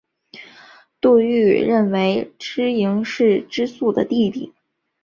[0.99, 4.51] 杜预认为知盈是知朔的弟弟。